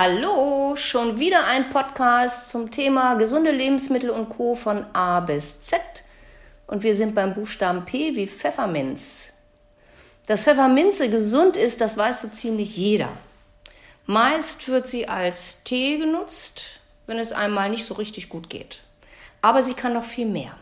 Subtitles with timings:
[0.00, 4.54] Hallo, schon wieder ein Podcast zum Thema gesunde Lebensmittel und Co.
[4.54, 5.80] von A bis Z.
[6.68, 9.32] Und wir sind beim Buchstaben P wie Pfefferminz.
[10.28, 13.08] Dass Pfefferminze gesund ist, das weiß so ziemlich jeder.
[14.06, 16.78] Meist wird sie als Tee genutzt,
[17.08, 18.84] wenn es einmal nicht so richtig gut geht.
[19.42, 20.52] Aber sie kann noch viel mehr.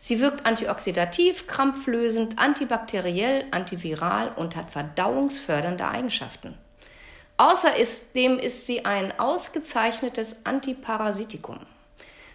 [0.00, 6.58] Sie wirkt antioxidativ, krampflösend, antibakteriell, antiviral und hat verdauungsfördernde Eigenschaften.
[7.40, 11.58] Außerdem ist sie ein ausgezeichnetes Antiparasitikum.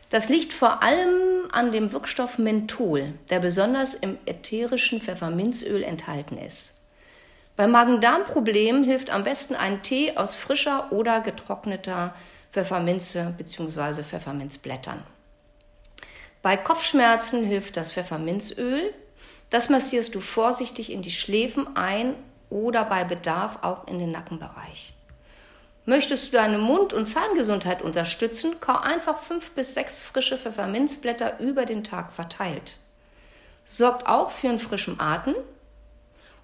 [0.10, 6.78] Das liegt vor allem an dem Wirkstoff Menthol, der besonders im ätherischen Pfefferminzöl enthalten ist.
[7.56, 12.16] Bei Magen-Darm-Problemen hilft am besten ein Tee aus frischer oder getrockneter
[12.52, 14.02] Pfefferminze bzw.
[14.02, 15.04] Pfefferminzblättern.
[16.42, 18.92] Bei Kopfschmerzen hilft das Pfefferminzöl.
[19.52, 22.16] Das massierst du vorsichtig in die Schläfen ein
[22.50, 24.94] oder bei Bedarf auch in den Nackenbereich.
[25.86, 31.66] Möchtest du deine Mund- und Zahngesundheit unterstützen, kau einfach fünf bis sechs frische Pfefferminzblätter über
[31.66, 32.78] den Tag verteilt.
[33.66, 35.36] Sorgt auch für einen frischen Atem.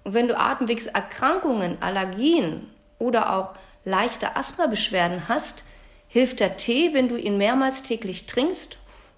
[0.04, 5.64] Und wenn du Atemwegserkrankungen, Allergien oder auch leichte Asthmabeschwerden hast,
[6.08, 8.76] hilft der Tee, wenn du ihn mehrmals täglich trinkst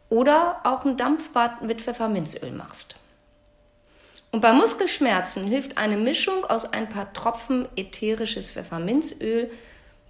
[0.08, 2.96] oder auch ein Dampfbad mit Pfefferminzöl machst.
[4.34, 9.48] Und bei Muskelschmerzen hilft eine Mischung aus ein paar Tropfen ätherisches Pfefferminzöl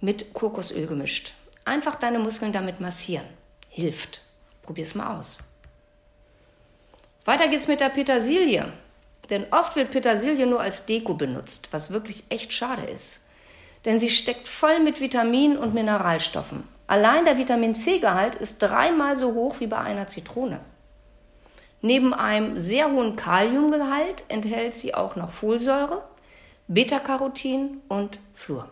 [0.01, 1.33] mit Kokosöl gemischt.
[1.63, 3.27] Einfach deine Muskeln damit massieren.
[3.69, 4.21] Hilft.
[4.63, 5.43] Probier's mal aus.
[7.23, 8.73] Weiter geht's mit der Petersilie.
[9.29, 13.25] Denn oft wird Petersilie nur als Deko benutzt, was wirklich echt schade ist.
[13.85, 16.63] Denn sie steckt voll mit Vitaminen und Mineralstoffen.
[16.87, 20.61] Allein der Vitamin C-Gehalt ist dreimal so hoch wie bei einer Zitrone.
[21.85, 26.03] Neben einem sehr hohen Kaliumgehalt enthält sie auch noch Folsäure,
[26.67, 28.67] Beta-Carotin und Fluor.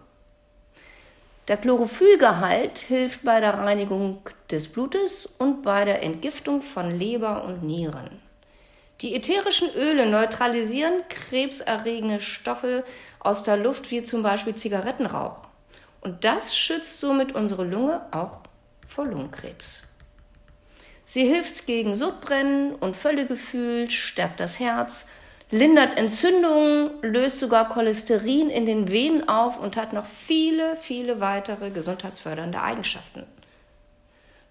[1.48, 7.62] Der Chlorophyllgehalt hilft bei der Reinigung des Blutes und bei der Entgiftung von Leber und
[7.62, 8.20] Nieren.
[9.02, 12.84] Die ätherischen Öle neutralisieren krebserregende Stoffe
[13.20, 15.42] aus der Luft, wie zum Beispiel Zigarettenrauch.
[16.02, 18.40] Und das schützt somit unsere Lunge auch
[18.88, 19.84] vor Lungenkrebs.
[21.06, 25.10] Sie hilft gegen Sodbrennen und Völlegefühl, stärkt das Herz,
[25.52, 31.70] lindert Entzündungen, löst sogar Cholesterin in den Venen auf und hat noch viele, viele weitere
[31.70, 33.24] gesundheitsfördernde Eigenschaften.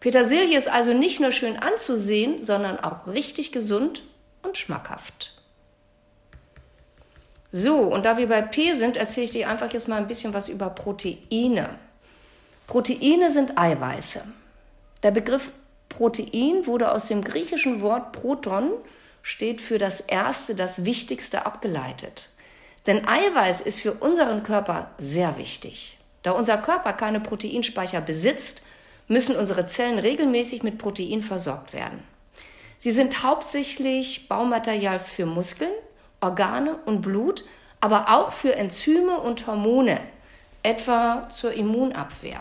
[0.01, 4.03] Petersilie ist also nicht nur schön anzusehen, sondern auch richtig gesund
[4.43, 5.35] und schmackhaft.
[7.51, 10.35] So, und da wir bei P sind, erzähle ich dir einfach jetzt mal ein bisschen
[10.35, 11.71] was über Proteine.
[12.67, 14.25] Proteine sind Eiweiße.
[15.03, 15.51] Der Begriff
[15.93, 18.71] Protein wurde aus dem griechischen Wort Proton,
[19.23, 22.31] steht für das Erste, das Wichtigste abgeleitet.
[22.87, 25.99] Denn Eiweiß ist für unseren Körper sehr wichtig.
[26.23, 28.63] Da unser Körper keine Proteinspeicher besitzt,
[29.07, 32.03] müssen unsere Zellen regelmäßig mit Protein versorgt werden.
[32.79, 35.71] Sie sind hauptsächlich Baumaterial für Muskeln,
[36.21, 37.45] Organe und Blut,
[37.81, 40.01] aber auch für Enzyme und Hormone,
[40.63, 42.41] etwa zur Immunabwehr.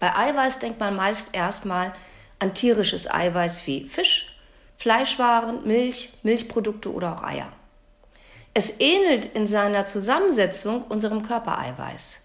[0.00, 1.94] Bei Eiweiß denkt man meist erstmal
[2.38, 4.34] an tierisches Eiweiß wie Fisch,
[4.76, 7.48] Fleischwaren, Milch, Milchprodukte oder auch Eier.
[8.54, 12.22] Es ähnelt in seiner Zusammensetzung unserem Körpereiweiß.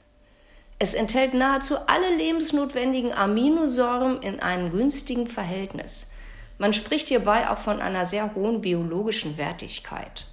[0.79, 6.11] Es enthält nahezu alle lebensnotwendigen Aminosäuren in einem günstigen Verhältnis.
[6.57, 10.27] Man spricht hierbei auch von einer sehr hohen biologischen Wertigkeit.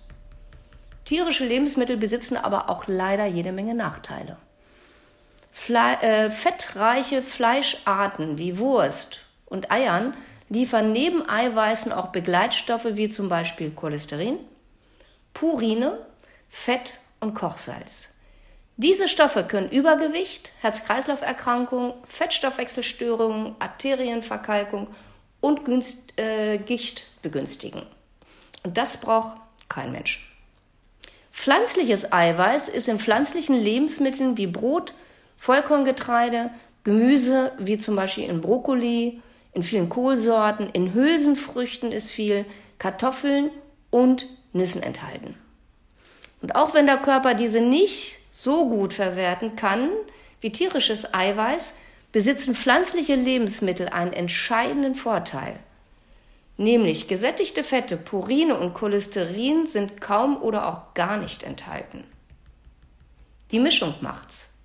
[1.04, 4.36] Tierische Lebensmittel besitzen aber auch leider jede Menge Nachteile.
[5.52, 10.14] Fle äh, fettreiche Fleischarten wie Wurst und Eiern
[10.48, 14.38] liefern neben Eiweißen auch Begleitstoffe wie zum Beispiel Cholesterin,
[15.34, 15.98] Purine,
[16.48, 18.14] Fett und Kochsalz.
[18.76, 24.88] Diese Stoffe können Übergewicht, Herz-Kreislauf-Erkrankungen, Fettstoffwechselstörungen, Arterienverkalkung
[25.40, 27.82] und Günst, äh, Gicht begünstigen.
[28.64, 29.36] Und das braucht
[29.68, 30.34] kein Mensch.
[31.30, 34.94] Pflanzliches Eiweiß ist in pflanzlichen Lebensmitteln wie Brot,
[35.40, 36.50] Vollkorngetreide,
[36.84, 39.22] Gemüse wie zum Beispiel in Brokkoli,
[39.54, 42.44] in vielen Kohlsorten, in Hülsenfrüchten ist viel,
[42.78, 43.48] Kartoffeln
[43.88, 45.34] und Nüssen enthalten.
[46.42, 49.88] Und auch wenn der Körper diese nicht so gut verwerten kann
[50.42, 51.72] wie tierisches Eiweiß,
[52.12, 55.58] besitzen pflanzliche Lebensmittel einen entscheidenden Vorteil.
[56.58, 62.04] Nämlich gesättigte Fette, Purine und Cholesterin sind kaum oder auch gar nicht enthalten.
[63.52, 64.59] Die Mischung macht's.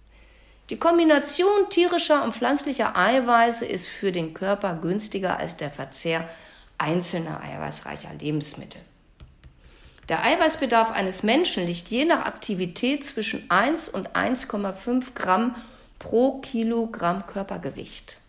[0.72, 6.28] Die Kombination tierischer und pflanzlicher Eiweiße ist für den Körper günstiger als der Verzehr
[6.80, 8.82] einzelner eiweißreicher Lebensmittel.
[10.10, 15.56] Der Eiweißbedarf eines Menschen liegt je nach Aktivität zwischen 1 und 1,5 Gramm
[16.00, 18.20] pro Kilogramm Körpergewicht.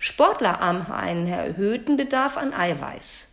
[0.00, 3.28] Sportler haben einen erhöhten Bedarf an Eiweiß.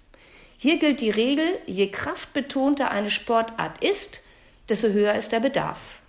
[0.58, 4.22] Hier gilt die Regel, je kraftbetonter eine Sportart ist,
[4.68, 6.00] desto höher ist der Bedarf.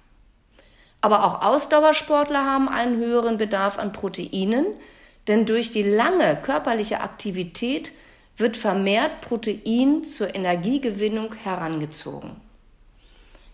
[1.01, 4.67] Aber auch Ausdauersportler haben einen höheren Bedarf an Proteinen,
[5.29, 7.93] denn durch die lange körperliche Aktivität
[8.37, 12.41] wird vermehrt Protein zur Energiegewinnung herangezogen.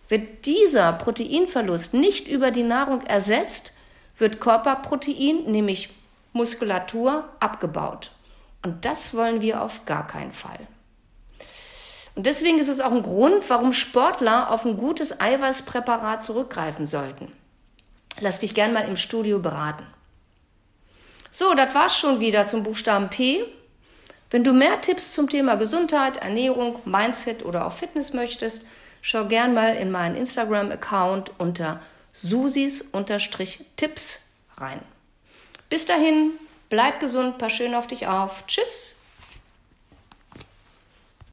[0.07, 3.73] Wird dieser Proteinverlust nicht über die Nahrung ersetzt,
[4.17, 5.89] wird Körperprotein, nämlich
[6.33, 8.11] Muskulatur, abgebaut.
[8.63, 10.59] Und das wollen wir auf gar keinen Fall.
[12.15, 17.31] Und deswegen ist es auch ein Grund, warum Sportler auf ein gutes Eiweißpräparat zurückgreifen sollten.
[18.19, 19.85] Lass dich gern mal im Studio beraten.
[21.29, 23.45] So, das war's schon wieder zum Buchstaben P.
[24.29, 28.65] Wenn du mehr Tipps zum Thema Gesundheit, Ernährung, Mindset oder auch Fitness möchtest,
[29.01, 31.79] schau gern mal in meinen Instagram-Account unter
[32.11, 34.21] susis-tipps
[34.57, 34.81] rein.
[35.69, 36.31] Bis dahin,
[36.69, 38.45] bleib gesund, pass schön auf dich auf.
[38.47, 38.96] Tschüss!